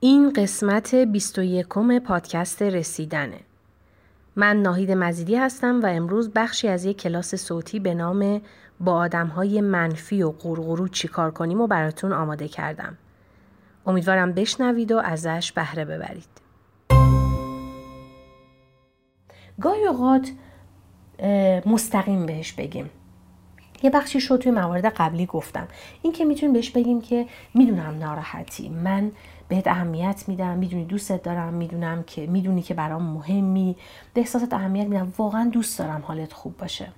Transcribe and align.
این 0.00 0.32
قسمت 0.32 0.94
21 0.94 1.68
پادکست 2.04 2.62
رسیدنه. 2.62 3.40
من 4.36 4.62
ناهید 4.62 4.90
مزیدی 4.90 5.36
هستم 5.36 5.80
و 5.80 5.86
امروز 5.86 6.30
بخشی 6.30 6.68
از 6.68 6.84
یک 6.84 7.00
کلاس 7.00 7.34
صوتی 7.34 7.80
به 7.80 7.94
نام 7.94 8.40
با 8.80 8.94
آدم 8.94 9.26
های 9.26 9.60
منفی 9.60 10.22
و 10.22 10.30
قرقرو 10.30 10.88
چیکار 10.88 11.30
کنیم 11.30 11.60
و 11.60 11.66
براتون 11.66 12.12
آماده 12.12 12.48
کردم. 12.48 12.98
امیدوارم 13.86 14.32
بشنوید 14.32 14.92
و 14.92 14.98
ازش 14.98 15.52
بهره 15.52 15.84
ببرید. 15.84 16.40
گاهی 19.60 19.86
اوقات 19.86 20.30
مستقیم 21.66 22.26
بهش 22.26 22.52
بگیم 22.52 22.90
یه 23.82 23.90
بخشی 23.90 24.20
شد 24.20 24.36
توی 24.36 24.52
موارد 24.52 24.86
قبلی 24.86 25.26
گفتم. 25.26 25.68
این 26.02 26.12
که 26.12 26.24
می‌تونیم 26.24 26.52
بهش 26.52 26.70
بگیم 26.70 27.00
که 27.00 27.26
می‌دونم 27.54 27.98
ناراحتی. 27.98 28.68
من 28.68 29.12
بهت 29.48 29.66
اهمیت 29.66 30.24
میدم 30.26 30.58
می‌دونی 30.58 30.84
دوستت 30.84 31.22
دارم 31.22 31.54
می‌دونم 31.54 32.02
که 32.02 32.26
می‌دونی 32.26 32.62
که 32.62 32.74
برام 32.74 33.02
مهمی. 33.02 33.76
به 34.14 34.20
احساسات 34.20 34.52
اهمیت 34.52 34.86
میدم. 34.86 35.12
واقعا 35.18 35.50
دوست 35.52 35.78
دارم 35.78 36.02
حالت 36.06 36.32
خوب 36.32 36.56
باشه. 36.56 36.88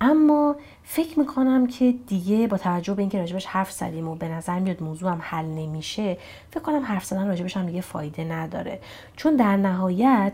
اما 0.00 0.56
فکر 0.84 1.18
می‌کنم 1.18 1.66
که 1.66 1.94
دیگه 2.06 2.46
با 2.46 2.58
توجه 2.58 2.94
به 2.94 3.02
اینکه 3.02 3.18
راجبش 3.18 3.46
حرف 3.46 3.72
زدیم 3.72 4.08
و 4.08 4.14
به 4.14 4.28
نظر 4.28 4.58
میاد 4.58 4.82
موضوع 4.82 5.10
هم 5.10 5.18
حل 5.22 5.44
نمیشه 5.44 6.18
فکر 6.50 6.60
کنم 6.60 6.82
حرف 6.82 7.04
زدن 7.04 7.26
راجبش 7.28 7.56
هم 7.56 7.66
دیگه 7.66 7.80
فایده 7.80 8.24
نداره. 8.24 8.80
چون 9.16 9.36
در 9.36 9.56
نهایت 9.56 10.32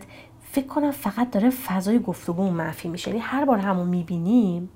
فکر 0.51 0.67
کنم 0.67 0.91
فقط 0.91 1.31
داره 1.31 1.49
فضای 1.49 1.99
گفتگو 1.99 2.49
منفی 2.49 2.87
میشه. 2.87 3.09
یعنی 3.09 3.21
هر 3.21 3.45
بار 3.45 3.57
همو 3.57 3.85
می‌بینیم 3.85 4.69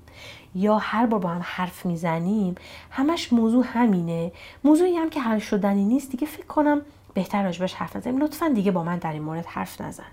یا 0.54 0.78
هر 0.78 1.06
بار 1.06 1.20
با 1.20 1.28
هم 1.28 1.40
حرف 1.44 1.86
می‌زنیم 1.86 2.54
همش 2.90 3.32
موضوع 3.32 3.64
همینه. 3.72 4.32
موضوعی 4.64 4.96
هم 4.96 5.10
که 5.10 5.20
حل 5.20 5.38
شدنی 5.38 5.84
نیست. 5.84 6.10
دیگه 6.10 6.26
فکر 6.26 6.46
کنم 6.46 6.82
بهتر 7.14 7.42
راجبش 7.42 7.74
حرف 7.74 7.96
نزنیم. 7.96 8.22
لطفا 8.22 8.48
دیگه 8.48 8.70
با 8.70 8.82
من 8.82 8.98
در 8.98 9.12
این 9.12 9.22
مورد 9.22 9.46
حرف 9.46 9.80
نزن. 9.80 10.04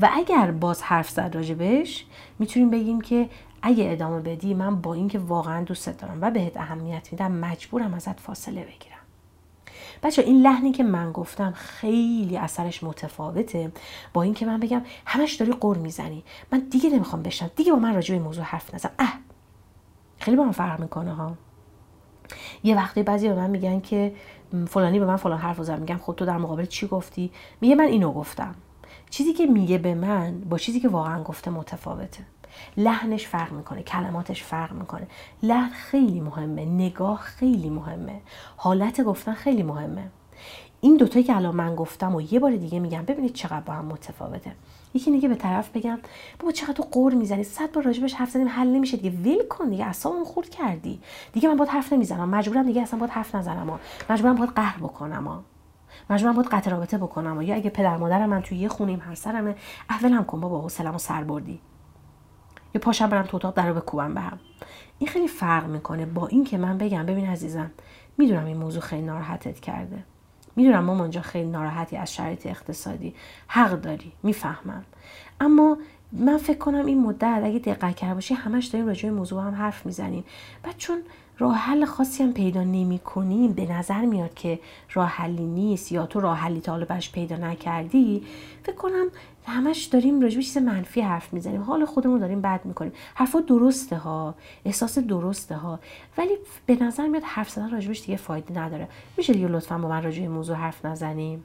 و 0.00 0.10
اگر 0.12 0.50
باز 0.50 0.82
حرف 0.82 1.10
زد 1.10 1.30
راجبش 1.34 2.04
می‌تونیم 2.38 2.70
بگیم 2.70 3.00
که 3.00 3.28
اگه 3.62 3.92
ادامه 3.92 4.20
بدی 4.20 4.54
من 4.54 4.80
با 4.80 4.94
اینکه 4.94 5.18
واقعا 5.18 5.64
دوستت 5.64 5.98
دارم 5.98 6.18
و 6.20 6.30
بهت 6.30 6.56
اهمیت 6.56 7.08
میدم 7.12 7.32
مجبورم 7.32 7.94
ازت 7.94 8.20
فاصله 8.20 8.60
بگیرم. 8.60 8.98
بچه 10.02 10.22
این 10.22 10.42
لحنی 10.42 10.72
که 10.72 10.84
من 10.84 11.12
گفتم 11.12 11.52
خیلی 11.52 12.36
اثرش 12.36 12.82
متفاوته. 12.84 13.72
با 14.12 14.22
اینکه 14.22 14.46
من 14.46 14.60
بگم 14.60 14.82
همش 15.06 15.34
داری 15.34 15.52
قر 15.52 15.76
می‌زنی. 15.76 16.24
من 16.52 16.58
دیگه 16.58 16.90
نمی‌خوام 16.90 17.22
بشنم. 17.22 17.50
دیگه 17.56 17.72
با 17.72 17.78
من 17.78 17.94
راجع 17.94 18.14
به 18.14 18.24
موضوع 18.24 18.44
حرف 18.44 18.74
نزن. 18.74 18.90
اه! 18.98 19.18
خیلی 20.28 20.36
با 20.36 20.44
من 20.44 20.52
فرق 20.52 20.80
می‌کنه 20.80 21.14
ها. 21.14 21.34
یه 22.62 22.76
وقتی 22.76 23.02
بعضی 23.02 23.28
به 23.28 23.34
من 23.34 23.50
میگن 23.50 23.80
که 23.80 24.14
فلانی 24.66 24.98
به 24.98 25.06
من 25.06 25.16
فلان 25.16 25.38
حرف 25.38 25.62
زد 25.62 25.80
میگم 25.80 25.96
خب 25.96 26.12
تو 26.12 26.24
در 26.24 26.38
مقابل 26.38 26.64
چی 26.64 26.86
گفتی؟ 26.86 27.30
میگه 27.60 27.74
من 27.74 27.84
اینو 27.84 28.12
گفتم. 28.12 28.54
چیزی 29.10 29.32
که 29.32 29.46
میگه 29.46 29.78
به 29.78 29.94
من 29.94 30.40
با 30.40 30.58
چیزی 30.58 30.80
که 30.80 30.88
واقعا 30.88 31.22
گفته 31.22 31.50
متفاوته. 31.50 32.24
لحنش 32.76 33.26
فرق 33.26 33.52
می‌کنه 33.52 33.82
کلماتش 33.82 34.42
فرق 34.42 34.72
می‌کنه. 34.72 35.06
لحن 35.42 35.70
خیلی 35.70 36.20
مهمه 36.20 36.64
نگاه 36.64 37.18
خیلی 37.20 37.70
مهمه 37.70 38.20
حالت 38.56 39.00
گفتن 39.00 39.34
خیلی 39.34 39.62
مهمه. 39.62 40.10
این 40.80 40.96
دوتایی 40.96 41.24
که 41.24 41.36
الان 41.36 41.54
من 41.54 41.74
گفتم 41.74 42.14
و 42.14 42.20
یه 42.20 42.40
بار 42.40 42.56
دیگه 42.56 42.80
میگم 42.80 43.02
ببینید 43.02 43.32
چقدر 43.32 43.60
با 43.60 43.72
هم 43.72 43.84
متفاوته. 43.84 44.52
یکی 44.94 45.10
دیگه 45.10 45.28
به 45.28 45.34
طرف 45.34 45.70
بگم 45.76 45.98
بابا 46.38 46.52
چقدر 46.52 46.72
تو 46.72 46.82
قور 46.82 47.14
می‌زنی؟ 47.14 47.44
صد 47.44 47.72
بار 47.72 47.84
راجبش 47.84 48.14
حرف 48.14 48.30
زدیم 48.30 48.48
حل 48.48 48.68
نمیشه 48.68 48.96
دیگه 48.96 49.18
ول 49.18 49.48
کن 49.48 49.68
دیگه 49.68 49.84
اصلا 49.84 50.24
خورد 50.24 50.48
کردی. 50.48 51.00
دیگه 51.32 51.48
من 51.48 51.56
باید 51.56 51.70
حرف 51.70 51.92
نمی‌زنم 51.92 52.28
مجبورم 52.28 52.66
دیگه 52.66 52.82
اصلا 52.82 52.98
باید 52.98 53.12
حرف 53.12 53.34
نزنم 53.34 53.78
مجبورم 54.10 54.34
باید 54.36 54.50
قهر 54.50 54.78
بکنم 54.78 55.44
مجبورم 56.10 56.34
باید 56.34 56.48
قطع 56.48 56.70
رابطه 56.70 56.98
بکنم 56.98 57.42
یا 57.42 57.54
اگه 57.54 57.70
پدر 57.70 57.96
مادر 57.96 58.26
من 58.26 58.42
توی 58.42 58.58
یه 58.58 58.68
خونیم 58.68 59.00
هر 59.00 59.14
سرمه 59.14 59.56
اول 59.90 60.12
هم 60.12 60.24
کن 60.24 60.40
بابا 60.40 60.60
حوصله‌مو 60.60 60.98
سر 60.98 61.24
بردی. 61.24 61.60
یا 62.74 62.80
پاشم 62.80 63.06
برم 63.06 63.22
تو 63.22 63.36
اتاق 63.36 63.54
درو 63.54 63.74
بکوبم 63.74 64.14
به 64.14 64.20
هم. 64.20 64.38
این 64.98 65.10
خیلی 65.10 65.28
فرق 65.28 65.66
می‌کنه 65.66 66.06
با 66.06 66.26
اینکه 66.26 66.58
من 66.58 66.78
بگم 66.78 67.06
ببین 67.06 67.26
عزیزم 67.26 67.70
می‌دونم 68.18 68.44
این 68.44 68.56
موضوع 68.56 68.82
خیلی 68.82 69.02
ناراحتت 69.02 69.60
کرده. 69.60 70.04
می‌دونم 70.58 70.84
ما 70.84 71.00
اونجا 71.00 71.20
خیلی 71.20 71.48
ناراحتی 71.48 71.96
از 71.96 72.14
شرایط 72.14 72.46
اقتصادی. 72.46 73.14
حق 73.48 73.80
داری 73.80 74.12
می‌فهمم. 74.22 74.84
اما 75.40 75.78
من 76.12 76.36
فکر 76.36 76.58
کنم 76.58 76.86
این 76.86 77.02
مدت 77.02 77.40
اگه 77.44 77.58
دقت 77.58 77.96
کرده 77.96 78.14
باشی 78.14 78.34
همش 78.34 78.66
داریم 78.66 78.86
راجع 78.86 79.08
به 79.08 79.14
موضوع 79.14 79.42
هم 79.42 79.54
حرف 79.54 79.86
می‌زنیم. 79.86 80.24
بعد 80.62 80.76
چون 80.76 80.98
راه 81.38 81.56
حل 81.56 81.84
خاصی 81.84 82.22
هم 82.22 82.32
پیدا 82.32 82.64
نمی 82.64 82.98
کنیم 82.98 83.52
به 83.52 83.72
نظر 83.72 84.04
میاد 84.04 84.34
که 84.34 84.60
راه 84.92 85.08
حلی 85.08 85.46
نیست 85.46 85.92
یا 85.92 86.06
تو 86.06 86.20
راه 86.20 86.36
حلی 86.36 86.60
تا 86.60 86.72
حالا 86.72 86.86
پیدا 87.12 87.36
نکردی. 87.36 88.22
فکر 88.62 88.76
کنم 88.76 89.06
همش 89.46 89.84
داریم 89.84 90.20
راجع 90.20 90.40
چیز 90.40 90.58
منفی 90.58 91.00
حرف 91.00 91.32
می‌زنیم. 91.32 91.62
حال 91.62 91.84
خودمون 91.84 92.18
داریم 92.18 92.40
بد 92.40 92.60
می‌کنیم. 92.64 92.92
حرفا 93.14 93.40
درسته 93.40 93.96
ها. 93.96 94.34
احساس 94.64 94.98
درسته 94.98 95.56
ها. 95.56 95.80
ولی 96.18 96.34
به 96.66 96.82
نظر 96.84 97.06
میاد 97.06 97.24
حرف 97.26 97.50
زدن 97.50 97.70
راجبش 97.70 98.00
دیگه 98.00 98.16
فایده 98.16 98.60
نداره. 98.60 98.88
میشه 99.16 99.32
دیگه 99.32 99.48
لطفا 99.48 99.78
با 99.78 99.88
من 99.88 100.02
راجع 100.02 100.26
موضوع 100.26 100.56
حرف 100.56 100.84
نزنیم. 100.84 101.44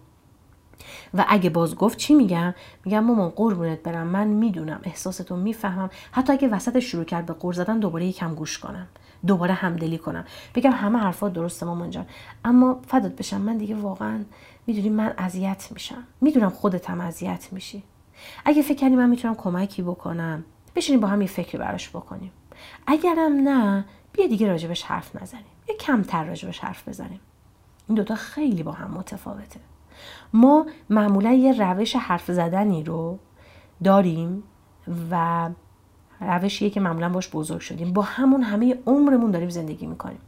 و 1.14 1.26
اگه 1.28 1.50
باز 1.50 1.76
گفت 1.76 1.98
چی 1.98 2.16
میگم؟ 2.16 2.54
میگم 2.86 3.00
مامان 3.00 3.30
قربونت 3.30 3.84
برم 3.84 4.08
من 4.08 4.28
می‌دونم 4.28 4.80
احساستو 4.84 5.36
می‌فهمم. 5.36 5.90
حتی 6.12 6.34
اگه 6.34 6.48
وسط 6.48 6.80
شروع 6.80 7.04
کرد 7.04 7.26
به 7.26 7.34
قور 7.34 7.54
زدن 7.54 7.80
دوباره 7.80 8.06
یکم 8.06 8.36
گوش 8.36 8.60
کنم. 8.60 8.88
دوباره 9.28 9.54
همدلی 9.54 9.98
کنم. 9.98 10.26
بگم 10.56 10.72
همه 10.72 11.00
حرفا 11.00 11.30
درسته 11.30 11.66
مامان 11.66 11.90
جان. 11.90 12.06
اما 12.46 12.82
فدات 12.88 13.16
بشم 13.16 13.42
من 13.42 13.58
دیگه 13.58 13.76
واقعا 13.76 14.24
می‌دونی 14.68 14.90
من 14.90 15.14
اذیت 15.18 15.68
میشم. 15.72 16.04
می‌دونم 16.22 16.50
خودت 16.50 16.90
هم 16.90 17.02
اذیت 17.02 17.48
میشی. 17.52 17.84
اگه 18.46 18.62
فکر 18.62 18.80
کنی 18.80 18.96
من 18.96 19.10
می‌تونم 19.10 19.36
کمکی 19.36 19.82
بکنم 19.82 20.44
بشینیم 20.76 21.02
با 21.02 21.08
هم 21.08 21.22
یه 21.22 21.28
فکری 21.28 21.58
براش 21.58 21.90
بکنیم. 21.90 22.32
اگرم 22.88 23.34
نه 23.34 23.86
بیا 24.14 24.28
دیگه 24.28 24.48
راجبش 24.48 24.84
حرف 24.84 25.22
نزنیم. 25.22 25.46
یه 25.70 25.76
کمتر 25.76 26.24
راجبش 26.24 26.60
حرف 26.60 26.88
بزنیم. 26.88 27.20
این 27.88 27.96
دوتا 27.96 28.16
خیلی 28.16 28.64
با 28.64 28.72
هم 28.72 28.92
متفاوته. 28.92 29.60
ما 30.34 30.66
معمولا 30.90 31.32
یه 31.32 31.72
روش 31.72 31.96
حرف 31.96 32.32
زدنی 32.32 32.84
رو 32.84 33.20
داریم 33.84 34.44
و 35.12 35.50
روشیه 36.22 36.70
که 36.70 36.80
معمولا 36.80 37.10
باش 37.10 37.30
بزرگ 37.30 37.60
شدیم. 37.60 37.94
با 37.94 38.02
همون 38.02 38.44
همه 38.44 38.78
عمرمون 38.86 39.32
داریم 39.32 39.50
زندگی 39.50 39.88
می‌کنیم. 39.88 40.20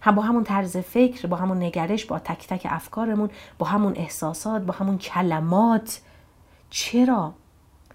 هم 0.00 0.14
با 0.14 0.22
همون 0.22 0.44
طرز 0.44 0.76
فکر 0.76 1.26
با 1.26 1.36
همون 1.36 1.62
نگرش 1.62 2.04
با 2.04 2.18
تک 2.18 2.46
تک 2.48 2.66
افکارمون 2.70 3.30
با 3.58 3.66
همون 3.66 3.92
احساسات 3.96 4.62
با 4.62 4.74
همون 4.74 4.98
کلمات. 4.98 6.00
چرا 6.70 7.34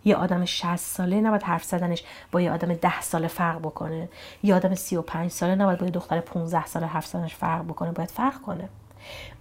یه 0.05 0.16
آدم 0.16 0.45
60 0.45 0.75
ساله 0.75 1.21
نباید 1.21 1.43
حرف 1.43 1.63
زدنش 1.63 2.03
با 2.31 2.41
یه 2.41 2.51
آدم 2.51 2.73
10 2.73 3.01
ساله 3.01 3.27
فرق 3.27 3.59
بکنه؟ 3.59 4.09
یه 4.43 4.55
آدم 4.55 4.75
35 4.75 5.31
ساله 5.31 5.55
نباید 5.55 5.79
با 5.79 5.85
یه 5.85 5.91
دختر 5.91 6.19
15 6.19 6.66
ساله 6.66 6.85
حرف 6.85 7.05
زدنش 7.05 7.35
فرق 7.35 7.63
بکنه؟ 7.63 7.91
باید 7.91 8.11
فرق 8.11 8.41
کنه. 8.41 8.69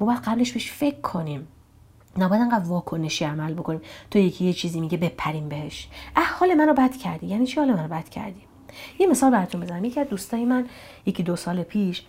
ما 0.00 0.06
باید 0.06 0.20
قبلش 0.20 0.52
بهش 0.52 0.72
فکر 0.72 1.00
کنیم. 1.00 1.48
نباید 2.18 2.42
انقدر 2.42 2.64
واکنشی 2.64 3.24
عمل 3.24 3.54
بکنیم. 3.54 3.80
تو 4.10 4.18
یکی 4.18 4.44
یه 4.44 4.52
چیزی 4.52 4.80
میگه 4.80 4.98
بپریم 4.98 5.48
بهش. 5.48 5.88
اه 6.16 6.24
حال 6.24 6.54
منو 6.54 6.74
بد 6.74 6.96
کردی. 6.96 7.26
یعنی 7.26 7.46
چی 7.46 7.60
حال 7.60 7.72
منو 7.72 7.88
بد 7.88 8.08
کردی؟ 8.08 8.40
یه 8.98 9.06
مثال 9.06 9.32
براتون 9.32 9.60
بزنم. 9.60 9.84
یکی 9.84 10.00
از 10.00 10.08
دوستای 10.08 10.44
من 10.44 10.66
یکی 11.06 11.22
دو 11.22 11.36
سال 11.36 11.62
پیش 11.62 12.02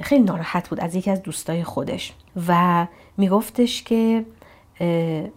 خیلی 0.00 0.22
ناراحت 0.22 0.68
بود 0.68 0.80
از 0.80 0.94
یکی 0.94 1.10
از 1.10 1.22
دوستای 1.22 1.64
خودش 1.64 2.12
و 2.48 2.86
میگفتش 3.16 3.82
که 3.82 4.24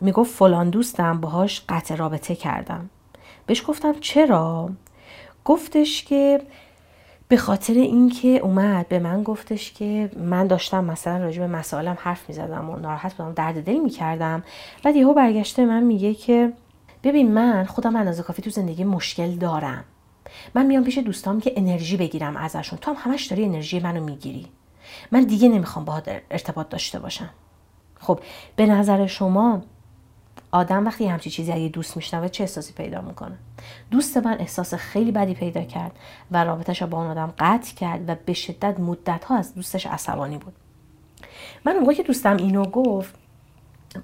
می‌گفت 0.02 0.36
فلان 0.36 0.70
دوستم 0.70 1.22
باهاش 1.22 1.62
قطع 1.70 1.96
رابطه 1.96 2.36
کردم. 2.36 2.90
بهش 3.46 3.64
گفتم 3.68 3.94
چرا؟ 4.02 4.70
گفتش 5.46 6.04
که 6.04 6.42
به 7.28 7.38
خاطر 7.38 7.74
اینکه 7.74 8.28
اومد 8.28 8.88
به 8.88 9.00
من 9.00 9.24
گفتش 9.24 9.74
که 9.74 10.12
من 10.18 10.47
داشتم 10.47 10.84
مثلا 10.84 11.18
راجع 11.18 11.40
به 11.40 11.47
مسائلم 11.47 11.97
حرف 12.00 12.30
می‌زدم 12.30 12.69
و 12.69 12.75
ناراحت 12.75 13.13
بودم 13.13 13.34
درد 13.34 13.63
دل 13.63 13.77
می‌کردم. 13.77 14.44
بعد 14.83 14.95
یهو 14.95 15.13
برگشته 15.13 15.66
من 15.66 15.83
میگه 15.83 16.13
که 16.13 16.54
ببین 17.04 17.31
من 17.31 17.66
خودم 17.66 17.95
اندازه 17.95 18.24
کافی 18.24 18.42
تو 18.42 18.50
زندگی 18.50 18.83
مشکل 18.83 19.31
دارم. 19.31 19.83
من 20.56 20.66
میام 20.66 20.83
پیش 20.83 20.98
دوستام 20.98 21.39
که 21.39 21.54
انرژی 21.56 21.98
بگیرم 21.98 22.38
ازشون. 22.38 22.80
تو 22.80 22.92
هم 22.92 22.98
همش 23.00 23.25
داری 23.25 23.45
انرژی 23.45 23.80
منو 23.80 24.04
می‌گیری. 24.04 24.48
من 25.12 25.24
دیگه 25.24 25.50
نمی‌خوام 25.50 25.86
با 25.86 26.01
ارتباط 26.31 26.69
داشته 26.69 27.00
باشم. 27.00 27.30
خب 28.00 28.19
به 28.56 28.66
نظر 28.66 29.07
شما 29.07 29.62
آدم 30.56 30.86
وقتی 30.86 31.06
همچی 31.06 31.30
چیزی 31.30 31.52
اگه 31.52 31.68
دوست 31.68 31.96
میشنوه 31.98 32.30
چه 32.30 32.44
احساسی 32.44 32.74
پیدا 32.74 33.02
می‌کنه؟ 33.02 33.38
دوست 33.92 34.18
من 34.18 34.38
احساس 34.40 34.74
خیلی 34.74 35.12
بدی 35.12 35.34
پیدا 35.34 35.62
کرد 35.63 35.92
و 36.31 36.44
رابطش 36.44 36.84
با 36.84 37.02
اون 37.02 37.12
آدم 37.12 37.34
قطع 37.40 37.75
کرد 37.75 38.10
و 38.10 38.16
به 38.25 38.34
شدت 38.34 38.80
مدت 38.80 39.24
ها 39.24 39.38
از 39.38 39.56
دوستش 39.56 39.88
عصبانی 39.88 40.38
بود. 40.38 40.54
من 41.66 41.80
موقعی 41.80 41.96
که 41.96 42.04
دوستم 42.04 42.38
اینو 42.38 42.66
گفت 42.66 43.16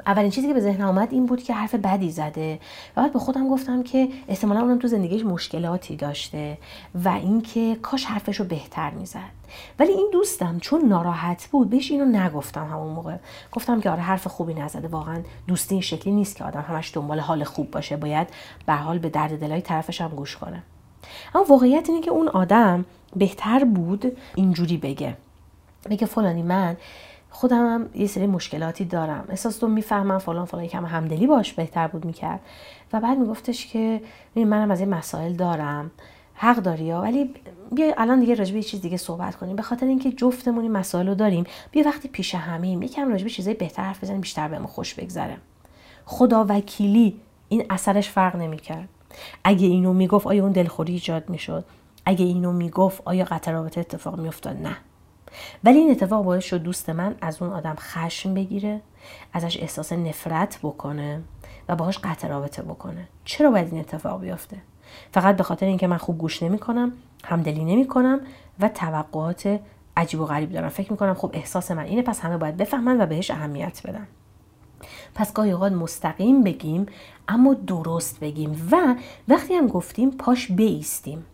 اولین 0.05 0.31
چیزی 0.31 0.47
که 0.47 0.53
به 0.53 0.59
ذهن 0.59 0.81
آمد 0.81 1.07
این 1.11 1.25
بود 1.25 1.43
که 1.43 1.53
حرف 1.53 1.75
بدی 1.75 2.11
زده. 2.11 2.59
و 2.97 3.01
بعد 3.01 3.13
به 3.13 3.19
خودم 3.19 3.49
گفتم 3.49 3.83
که 3.83 4.07
احتمالا 4.27 4.61
اونم 4.61 4.79
تو 4.79 4.87
زندگیش 4.87 5.25
مشکلاتی 5.25 5.95
داشته 5.95 6.57
و 7.03 7.09
اینکه 7.09 7.75
کاش 7.81 8.05
حرفش 8.05 8.39
رو 8.39 8.45
بهتر 8.45 8.89
می‌زد. 8.89 9.41
ولی 9.79 9.91
این 9.91 10.09
دوستم 10.13 10.59
چون 10.59 10.85
ناراحت 10.85 11.47
بود 11.51 11.69
بهش 11.69 11.91
اینو 11.91 12.05
نگفتم 12.05 12.65
همون 12.65 12.93
موقع. 12.93 13.17
گفتم 13.51 13.81
که 13.81 13.89
آره 13.89 14.01
حرف 14.01 14.27
خوبی 14.27 14.53
نزده. 14.53 14.87
واقعا 14.87 15.21
دوستی 15.47 15.75
این 15.75 15.81
شکلی 15.81 16.13
نیست 16.13 16.35
که 16.35 16.43
آدم 16.43 16.61
همش 16.61 16.91
دنبال 16.93 17.19
حال 17.19 17.43
خوب 17.43 17.71
باشه. 17.71 17.97
باید 17.97 18.27
به 18.65 18.73
حال 18.73 18.99
به 18.99 19.09
درد 19.09 19.39
دلای 19.39 19.61
طرفش 19.61 20.01
هم 20.01 20.09
گوش 20.09 20.37
کنه. 20.37 20.63
اما 21.35 21.43
واقعیت 21.43 21.89
اینه 21.89 22.01
که 22.01 22.11
اون 22.11 22.27
آدم 22.27 22.85
بهتر 23.15 23.63
بود 23.63 24.17
اینجوری 24.35 24.77
بگه. 24.77 25.17
بگه 25.89 26.07
فلانی 26.07 26.43
من 26.43 26.77
خودم 27.33 27.73
هم 27.73 27.89
یه 27.95 28.07
سری 28.07 28.27
مشکلاتی 28.27 28.85
دارم. 28.85 29.25
احساس 29.29 29.57
تو 29.57 29.67
می‌فهمم 29.67 30.17
فلان 30.17 30.45
فلان 30.45 30.63
یکم 30.63 30.85
همدلی 30.85 31.27
باش 31.27 31.53
بهتر 31.53 31.87
بود 31.87 32.05
می‌کرد. 32.05 32.39
و 32.93 32.99
بعد 32.99 33.17
میگفتش 33.17 33.67
که 33.67 34.01
منم 34.35 34.71
از 34.71 34.79
این 34.79 34.89
مسائل 34.89 35.33
دارم. 35.33 35.91
حق 36.33 36.57
داری 36.57 36.91
ها 36.91 37.01
ولی 37.01 37.33
بیا 37.71 37.93
الان 37.97 38.19
دیگه 38.19 38.35
راجبه 38.35 38.57
یه 38.57 38.63
چیز 38.63 38.81
دیگه 38.81 38.97
صحبت 38.97 39.35
کنیم. 39.35 39.55
به 39.55 39.61
خاطر 39.61 39.85
اینکه 39.85 40.11
جفتمون 40.11 40.61
این 40.61 40.71
مسائل 40.71 41.07
رو 41.07 41.15
داریم 41.15 41.43
بیا 41.71 41.83
وقتی 41.85 42.07
پیش 42.07 42.35
همیم 42.35 42.81
یکم 42.81 43.09
راجبه 43.09 43.29
چیزای 43.29 43.53
بهتر 43.53 43.83
حرف 43.83 44.03
بزنیم 44.03 44.21
بیشتر 44.21 44.47
بهمون 44.47 44.67
خوش 44.67 44.93
بگذره. 44.93 45.37
خدا 46.05 46.45
وکیلی 46.49 47.21
این 47.49 47.65
اثرش 47.69 48.09
فرق 48.09 48.35
نمی‌کرد. 48.35 48.89
اگه 49.43 49.67
اینو 49.67 49.93
می‌گفت 49.93 50.27
آیا 50.27 50.43
اون 50.43 50.51
دلخوری 50.51 50.93
ایجاد 50.93 51.29
می‌شد؟ 51.29 51.65
اگه 52.05 52.25
اینو 52.25 52.51
می‌گفت 52.51 53.01
آیا 53.05 53.25
قطع 53.25 53.51
رابطه 53.51 53.79
اتفاق 53.79 54.19
میافتاد؟ 54.19 54.57
نه. 54.57 54.77
ولی 55.63 55.77
این 55.77 55.91
اتفاق 55.91 56.25
باعث 56.25 56.43
شد 56.43 56.57
دوست 56.57 56.89
من 56.89 57.15
از 57.21 57.41
اون 57.41 57.51
آدم 57.53 57.75
خشم 57.79 58.33
بگیره 58.33 58.81
ازش 59.33 59.57
احساس 59.57 59.93
نفرت 59.93 60.59
بکنه 60.63 61.21
و 61.69 61.75
باهاش 61.75 61.99
قطع 62.03 62.27
رابطه 62.27 62.61
بکنه. 62.61 63.07
چرا 63.25 63.51
باید 63.51 63.67
این 63.71 63.79
اتفاق 63.79 64.21
بیفته؟ 64.21 64.57
فقط 65.11 65.37
به 65.37 65.43
خاطر 65.43 65.65
اینکه 65.65 65.87
من 65.87 65.97
خوب 65.97 66.17
گوش 66.17 66.43
نمی‌کنم 66.43 66.93
همدلی 67.23 67.63
نمی‌کنم 67.65 68.21
و 68.59 68.69
توقعات 68.69 69.59
عجیب 69.97 70.19
و 70.19 70.25
غریب 70.25 70.51
دارم. 70.51 70.69
فکر 70.69 70.91
می‌کنم 70.91 71.13
خب 71.13 71.31
احساس 71.33 71.71
من 71.71 71.83
اینه 71.83 72.01
پس 72.01 72.19
همه 72.19 72.37
باید 72.37 72.57
بفهمن 72.57 73.01
و 73.01 73.05
بهش 73.05 73.31
اهمیت 73.31 73.81
بدن. 73.87 74.07
پس 75.15 75.33
گاهی 75.33 75.51
اوقات 75.51 75.71
مستقیم 75.71 76.43
بگیم 76.43 76.85
اما 77.27 77.53
درست 77.53 78.19
بگیم 78.19 78.69
و 78.71 78.95
وقتی 79.27 79.53
هم 79.53 79.67
گفتیم 79.67 80.11
پاش 80.11 80.51
بیستیم. 80.51 81.25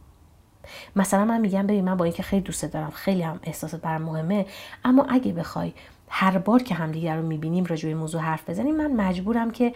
مثلا 0.96 1.26
من 1.26 1.42
میگم 1.42 1.68
ببین 1.68 1.86
من 1.86 1.98
با 1.98 2.06
اینکه 2.06 2.24
خیلی 2.24 2.42
دوست 2.42 2.66
دارم 2.66 2.90
خیلی 2.90 3.22
هم 3.22 3.40
احساسات 3.44 3.82
برام 3.82 4.02
مهمه 4.02 4.46
اما 4.86 5.06
اگه 5.10 5.34
بخوای 5.34 5.74
هر 6.10 6.38
بار 6.38 6.64
که 6.64 6.76
همدیگر 6.76 7.16
رو 7.16 7.28
می‌بینیم 7.28 7.66
راجع 7.66 7.90
به 7.90 7.96
موضوع 7.96 8.22
حرف 8.22 8.50
بزنیم 8.50 8.76
من 8.76 8.92
مجبورم 8.92 9.52
که 9.52 9.74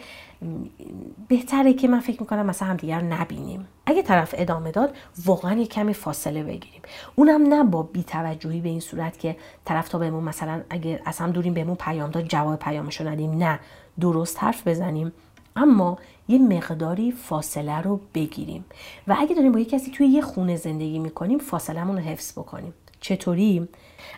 بهتره 1.27 1.73
که 1.73 1.87
من 1.87 1.99
فکر 1.99 2.21
می‌کنم 2.21 2.45
مثلا 2.45 2.67
همدیگر 2.67 2.99
رو 2.99 3.05
نبینیم. 3.05 3.67
اگه 3.85 4.01
طرف 4.01 4.35
ادامه 4.37 4.71
داد 4.71 4.95
واقعا 5.25 5.53
یه 5.53 5.67
کمی 5.67 5.93
فاصله 5.93 6.43
بگیریم. 6.43 6.81
اونم 7.15 7.53
نه 7.53 7.63
با 7.63 7.83
بیتوجهی 7.83 8.61
به 8.61 8.69
این 8.69 8.79
صورت 8.79 9.19
که 9.19 9.37
طرف 9.65 9.89
تا 9.89 9.97
بهمون 9.97 10.23
مثلا 10.23 10.61
اگه 10.69 11.01
از 11.05 11.17
هم 11.17 11.31
دوریم 11.31 11.53
بهمون 11.53 11.75
پیام 11.75 12.09
داد 12.09 12.23
جواب 12.23 12.59
پیامش 12.59 13.01
رو 13.01 13.07
ندیم. 13.07 13.31
نه 13.31 13.59
درست 13.99 14.43
حرف 14.43 14.67
بزنیم. 14.67 15.11
اما 15.55 15.97
یه 16.31 16.39
مقداری 16.39 17.11
فاصله 17.11 17.81
رو 17.81 17.99
بگیریم. 18.13 18.65
و 19.07 19.15
اگه 19.19 19.35
داریم 19.35 19.51
با 19.51 19.59
یه 19.59 19.65
کسی 19.65 19.91
توی 19.91 20.07
یه 20.07 20.21
خونه 20.21 20.55
زندگی 20.55 20.99
می‌کنیم 20.99 21.39
فاصلهمون 21.39 21.95
رو 21.95 22.01
حفظ 22.01 22.31
بکنیم. 22.31 22.73
چطوری؟ 23.01 23.67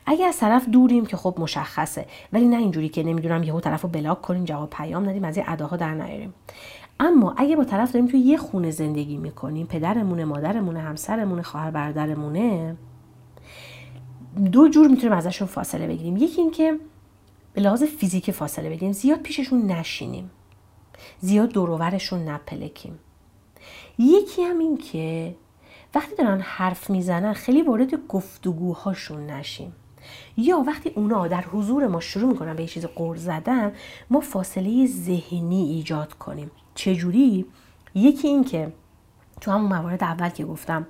اگه 0.06 0.25
از 0.25 0.38
طرف 0.38 0.69
دوریم 0.69 1.06
که 1.06 1.18
خب 1.18 1.36
مشخصه 1.38 2.06
ولی 2.33 2.48
نه 2.48 2.57
اینجوری 2.57 2.89
که 2.89 3.04
نمی‌دونم 3.04 3.44
یهو 3.44 3.60
طرف 3.60 3.81
رو 3.81 3.89
بلاک 3.89 4.21
کنیم 4.21 4.45
جواب 4.45 4.69
پیام 4.69 5.10
ندیم 5.10 5.24
از 5.24 5.38
این 5.38 5.45
اداها 5.50 5.77
در 5.77 5.94
نیاریم. 5.94 6.33
اما 7.00 7.33
اگه 7.38 7.56
با 7.56 7.63
طرف 7.63 7.92
داریم 7.92 8.07
توی 8.07 8.19
یه 8.19 8.38
خونه 8.38 8.71
زندگی 8.71 9.18
می‌کنیم 9.18 9.68
پدرمونه 9.68 10.25
مادرمونه 10.25 10.80
همسرمونه 10.80 11.42
خواهر 11.42 11.71
برادرمونه 11.71 12.75
دو 14.51 14.69
جور 14.69 14.88
می‌تونیم 14.88 15.18
ازشون 15.18 15.48
فاصله 15.48 15.88
بگیریم. 15.88 16.18
یکی 16.18 16.42
اینکه 16.42 16.80
به 17.54 17.62
لحاظ 17.62 17.83
فیزیک 17.83 18.31
فاصله 18.31 18.69
بگیریم 18.69 18.92
زیاد 18.92 19.19
پیششون 19.19 19.71
نشینیم. 19.71 20.31
زیاد 21.19 21.50
دورورشون 21.50 22.30
نپلکیم. 22.30 23.00
یکی 23.98 24.44
هم 24.44 24.60
این 24.60 24.78
که 24.78 25.36
وقتی 25.95 26.16
دارن 26.16 26.42
حرف 26.42 26.90
می‌زنن 26.90 27.34
خیلی 27.34 27.62
وارد 27.62 28.07
گفتگوهاشون 28.07 29.25
نشیم. 29.25 29.75
یا 30.38 30.63
وقتی 30.68 30.90
اونا 30.90 31.28
در 31.28 31.42
حضور 31.42 31.88
ما 31.88 32.00
شروع 32.00 32.30
می‌کنن 32.30 32.56
به 32.56 32.62
یه 32.62 32.68
چیز 32.68 32.86
قرض 32.86 33.24
زدن 33.24 33.74
ما 34.10 34.19
فاصله 34.19 34.88
ذهنی 34.88 35.63
ایجاد 35.63 36.13
کنیم. 36.13 36.51
چجوری؟ 36.75 37.45
یکی 37.95 38.28
این 38.28 38.44
که 38.44 38.74
تو 39.42 39.51
همون 39.51 39.74
موارد 39.74 40.04
اول 40.04 40.30
که 40.30 40.45
گفتم 40.45 40.88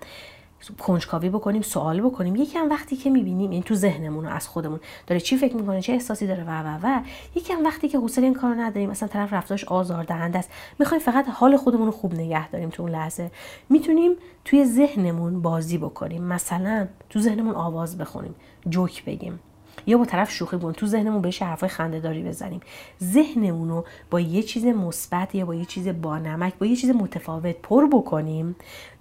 کنجکاوی 0.79 1.29
بکنیم 1.29 1.61
سوال 1.61 2.01
بکنیم. 2.01 2.35
یکی 2.35 2.57
هم 2.57 2.69
وقتی 2.69 2.95
که 2.95 3.09
می‌بینیم 3.09 3.51
این 3.51 3.63
تو 3.63 3.75
ذهنمون 3.75 4.25
از 4.25 4.47
خودمون 4.47 4.79
داره 5.07 5.19
چی 5.21 5.37
فکر 5.37 5.55
می‌کنه 5.55 5.81
چه 5.81 5.93
احساسی 5.93 6.27
داره 6.27 6.43
و 6.43 6.49
و 6.49 6.79
و 6.83 7.01
یکی 7.35 7.53
هم 7.53 7.63
وقتی 7.63 7.87
که 7.87 7.97
حوصله 7.97 8.25
این 8.25 8.33
کارو 8.33 8.53
نداریم 8.53 8.89
مثلا 8.89 9.09
طرف 9.09 9.33
رفتارش 9.33 9.63
آزاردهنده 9.63 10.39
است. 10.39 10.49
می‌خوایم 10.79 11.03
فقط 11.03 11.25
حال 11.29 11.57
خودمون 11.57 11.85
رو 11.85 11.91
خوب 11.91 12.13
نگه 12.13 12.49
داریم 12.49 12.69
تو 12.69 12.83
اون 12.83 12.91
لحظه. 12.91 13.31
می‌تونیم 13.69 14.11
توی 14.45 14.65
ذهنمون 14.65 15.41
بازی 15.41 15.77
بکنیم. 15.77 16.23
مثلا 16.23 16.87
تو 17.09 17.19
ذهنمون 17.19 17.55
آواز 17.55 17.97
بخونیم 17.97 18.35
جوک 18.69 19.05
بگیم. 19.05 19.39
یا 19.87 19.97
با 19.97 20.05
طرف 20.05 20.31
شوخی 20.31 20.57
بون 20.57 20.73
تو 20.73 20.87
ذهنمون 20.87 21.21
بهش 21.21 21.41
حرفای 21.41 21.69
خندهداری 21.69 22.23
بزنیم. 22.23 22.61
ذهنمون 23.03 23.69
رو 23.69 23.85
با 24.09 24.19
یه 24.19 24.43
چیز 24.43 24.65
مثبت 24.65 25.35
یا 25.35 25.45
با 25.45 25.55
یه 25.55 25.65
چیز 25.65 25.87
با 26.01 26.17
نمک 26.17 26.53
با 26.59 26.65
یه 26.65 26.75
چیز 26.75 26.89
متفاوت 26.89 27.55
پر 27.63 27.87
بکنیم. 27.87 28.55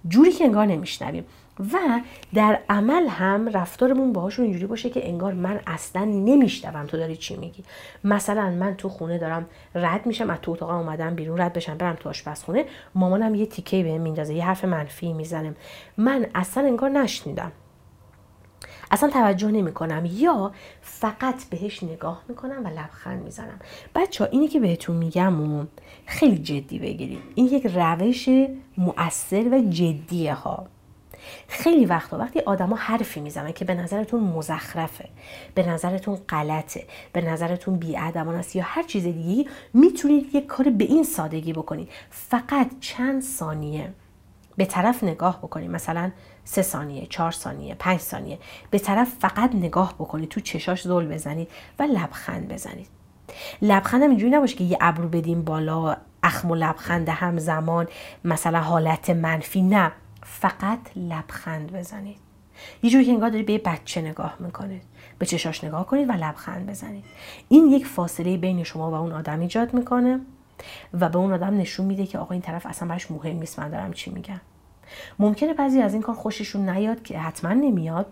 جوری 0.07 0.31
که 0.31 0.45
انگار 0.45 0.65
نمیشنویم. 0.65 1.25
و 1.59 2.01
در 2.33 2.59
عمل 2.69 3.07
هم 3.07 3.49
رفتارمون 3.49 4.13
باهاشون 4.13 4.45
اینجوری 4.45 4.65
باشه 4.65 4.89
که 4.89 5.07
انگار 5.07 5.33
من 5.33 5.59
اصلا 5.67 6.05
نمیشنوم 6.05 6.85
تو 6.85 6.97
داری 6.97 7.15
چی 7.15 7.35
میگی. 7.35 7.63
مثلا 8.03 8.49
من 8.49 8.75
تو 8.75 8.89
خونه 8.89 9.17
دارم 9.17 9.45
رد 9.75 10.05
میشم 10.05 10.29
از 10.29 10.39
تو 10.41 10.51
اتاق 10.51 10.69
اومدم 10.69 11.15
بیرون 11.15 11.41
رد 11.41 11.53
بشم 11.53 11.77
برم 11.77 11.95
تو 11.95 12.09
آشپزخونه 12.09 12.65
مامانم 12.95 13.35
یه 13.35 13.45
تیکه 13.45 13.83
بهم 13.83 14.01
میندازه 14.01 14.33
یه 14.33 14.45
حرف 14.45 14.65
منفی 14.65 15.13
می‌زنم 15.13 15.55
من 15.97 16.25
اصلا 16.35 16.63
انگار 16.63 16.89
نشنیدم. 16.89 17.51
اصلا 18.91 19.09
توجه 19.09 19.51
نمی 19.51 19.71
کنم 19.71 20.03
یا 20.05 20.51
فقط 20.81 21.43
بهش 21.49 21.83
نگاه 21.83 22.21
می‌کنم 22.29 22.65
و 22.65 22.67
لبخند 22.67 23.23
می‌زنم. 23.23 23.59
بچه 23.95 24.23
ها 24.23 24.29
اینی 24.29 24.47
که 24.47 24.59
بهتون 24.59 24.95
میگم 24.95 25.67
خیلی 26.05 26.37
جدی 26.37 26.79
بگیرید. 26.79 27.19
این 27.35 27.45
یک 27.45 27.67
روش 27.75 28.29
مؤثر 28.77 29.49
و 29.51 29.61
جدیه 29.69 30.33
ها. 30.33 30.67
خیلی 31.47 31.85
وقتا 31.85 32.17
وقتی 32.17 32.39
آدما 32.39 32.75
حرفی 32.75 33.21
می‌زنن 33.21 33.51
که 33.51 33.65
به 33.65 33.73
نظرتون 33.73 34.23
مزخرفه 34.23 35.09
به 35.55 35.69
نظرتون 35.69 36.15
غلطه 36.29 36.83
به 37.13 37.21
نظرتون 37.21 37.77
بیادبانه 37.77 38.37
است 38.37 38.55
یا 38.55 38.63
هر 38.65 38.83
چیز 38.83 39.03
دیگه 39.03 39.49
می‌تونید 39.73 40.35
یک 40.35 40.45
کار 40.45 40.69
به 40.69 40.83
این 40.83 41.03
سادگی 41.03 41.53
بکنید. 41.53 41.89
فقط 42.09 42.67
چند 42.79 43.21
ثانیه 43.21 43.93
به 44.57 44.65
طرف 44.65 45.03
نگاه 45.03 45.37
بکنید. 45.37 45.69
مثلا 45.69 46.11
سه 46.43 46.61
ثانیه 46.61 47.05
چهار 47.05 47.31
ثانیه 47.31 47.75
پنج 47.75 47.99
ثانیه. 47.99 48.39
به 48.69 48.79
طرف 48.79 49.11
فقط 49.19 49.55
نگاه 49.55 49.93
بکنید. 49.93 50.29
تو 50.29 50.39
چشاش 50.39 50.81
زل 50.81 51.07
بزنید 51.07 51.49
و 51.79 51.83
لبخند 51.83 52.47
بزنید. 52.47 52.87
لبخندم 53.61 54.09
اینجوری 54.09 54.31
نباشه 54.31 54.55
که 54.55 54.63
یه 54.63 54.77
ابرو 54.81 55.07
بدیم 55.07 55.43
بالا 55.43 55.97
اخم 56.23 56.51
و 56.51 56.55
لبخند 56.55 57.09
همزمان 57.09 57.87
مثلا 58.23 58.59
حالت 58.59 59.09
منفی. 59.09 59.61
نه. 59.61 59.91
فقط 60.25 60.79
لبخند 60.95 61.71
بزنید. 61.71 62.17
یه 62.83 62.89
جوری 62.89 63.05
که 63.05 63.11
انگار 63.11 63.29
دارید 63.29 63.45
به 63.45 63.53
یه 63.53 63.61
بچه 63.65 64.01
نگاه 64.01 64.35
می‌کنید. 64.39 64.81
به 65.19 65.25
چشاش 65.25 65.63
نگاه 65.63 65.85
کنید 65.85 66.09
و 66.09 66.11
لبخند 66.11 66.65
بزنید. 66.65 67.05
این 67.49 67.67
یک 67.67 67.85
فاصله 67.85 68.37
بین 68.37 68.63
شما 68.63 68.91
و 68.91 68.93
اون 68.93 69.11
آدم 69.11 69.39
ایجاد 69.39 69.73
می‌کنه 69.73 70.19
و 70.93 71.09
به 71.09 71.17
اون 71.17 71.33
آدم 71.33 71.57
نشون 71.57 71.85
میده 71.85 72.05
که 72.05 72.17
آقا 72.17 72.33
این 72.33 72.41
طرف 72.41 72.65
اصلا 72.65 72.87
براش 72.87 73.11
مهم 73.11 73.37
نیست 73.37 73.59
من 73.59 73.69
دارم 73.69 73.93
چی 73.93 74.11
میگم. 74.11 74.41
ممکنه 75.19 75.53
بعضی 75.53 75.81
از 75.81 75.93
این 75.93 76.01
کار 76.01 76.15
خوششون 76.15 76.69
نیاد 76.69 77.03
که 77.03 77.19
حتما 77.19 77.53
نمیاد. 77.53 78.05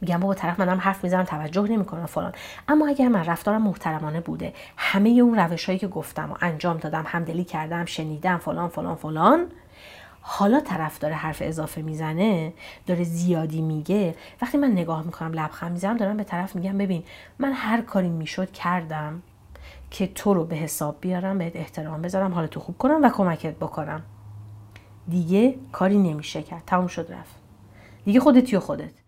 میگم 0.00 0.20
بابا 0.20 0.34
طرف 0.34 0.60
منم 0.60 0.78
حرف 0.78 1.04
می‌زنم 1.04 1.24
توجه 1.24 1.62
نمی‌کنه 1.62 2.06
فلان. 2.06 2.32
اما 2.68 2.88
اگر 2.88 3.08
من 3.08 3.24
رفتارم 3.24 3.62
محترمانه 3.62 4.20
بوده 4.20 4.52
همه 4.76 5.08
اون 5.08 5.38
روش 5.38 5.64
هایی 5.66 5.78
که 5.78 5.88
گفتم 5.88 6.32
و 6.32 6.36
انجام 6.40 6.76
دادم 6.76 7.04
همدلی 7.06 7.44
کردم 7.44 7.84
شنیدم 7.84 8.38
فلان 8.38 8.68
فلان 8.68 8.94
فلان 8.94 9.46
حالا 10.28 10.60
طرف 10.60 10.98
داره 10.98 11.14
حرف 11.14 11.42
اضافه 11.44 11.82
می‌زنه 11.82 12.52
داره 12.86 13.04
زیادی 13.04 13.62
میگه. 13.62 14.14
وقتی 14.42 14.58
من 14.58 14.70
نگاه 14.70 15.02
می‌کنم 15.02 15.32
لبخند 15.32 15.72
می‌زنم 15.72 15.96
دارم 15.96 16.16
به 16.16 16.24
طرف 16.24 16.56
میگم 16.56 16.78
ببین 16.78 17.04
من 17.38 17.52
هر 17.52 17.80
کاری 17.80 18.08
می‌شد 18.08 18.50
کردم 18.50 19.22
که 19.90 20.06
تو 20.06 20.34
رو 20.34 20.44
به 20.44 20.56
حساب 20.56 20.96
بیارم 21.00 21.38
بهت 21.38 21.56
احترام 21.56 22.02
بذارم 22.02 22.34
حالا 22.34 22.46
تو 22.46 22.60
خوب 22.60 22.78
کنم 22.78 23.02
و 23.02 23.10
کمکت 23.10 23.54
بکنم. 23.54 24.02
دیگه 25.08 25.54
کاری 25.72 25.98
نمیشه 25.98 26.42
کرد. 26.42 26.62
تموم 26.66 26.86
شد 26.86 27.12
رفت. 27.12 27.34
دیگه 28.04 28.20
خودتی 28.20 28.56
و 28.56 28.60
خودت. 28.60 29.05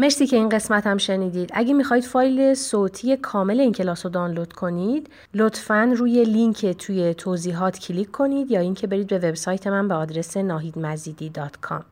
مرسی 0.00 0.26
که 0.26 0.36
این 0.36 0.48
قسمت 0.48 0.86
هم 0.86 0.98
شنیدید. 0.98 1.50
اگه 1.52 1.74
می‌خواید 1.74 2.04
فایل 2.04 2.54
صوتی 2.54 3.16
کامل 3.16 3.60
این 3.60 3.72
کلاس 3.72 4.06
رو 4.06 4.12
دانلود 4.12 4.52
کنید 4.52 5.10
لطفا 5.34 5.94
روی 5.96 6.24
لینک 6.24 6.66
توی 6.66 7.14
توضیحات 7.14 7.78
کلیک 7.78 8.10
کنید 8.10 8.50
یا 8.50 8.60
اینکه 8.60 8.86
برید 8.86 9.06
به 9.06 9.18
وبسایت 9.18 9.66
من 9.66 9.88
به 9.88 9.94
آدرس 9.94 10.38
nahidmazidi.com 10.38 11.82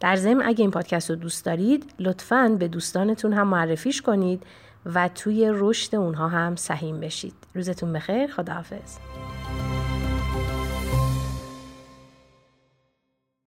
در 0.00 0.16
ضمن 0.16 0.42
اگه 0.44 0.60
این 0.60 0.70
پادکست 0.70 1.10
رو 1.10 1.16
دوست 1.16 1.44
دارید 1.44 1.92
لطفا 1.98 2.56
به 2.58 2.68
دوستانتون 2.68 3.32
هم 3.32 3.48
معرفیش 3.48 4.02
کنید 4.02 4.42
و 4.94 5.08
توی 5.14 5.50
رشد 5.52 5.96
اونها 5.96 6.28
هم 6.28 6.56
سهیم 6.56 7.00
بشید. 7.00 7.34
روزتون 7.54 7.92
بخیر. 7.92 8.26
خداحافظ. 8.26 8.98